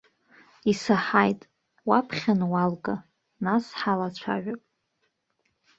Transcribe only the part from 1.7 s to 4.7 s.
уаԥхьаны уалга, нас ҳалацәажәап.